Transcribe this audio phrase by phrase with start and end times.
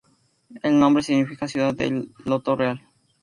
[0.63, 2.81] El nombre significa "ciudad de loto real".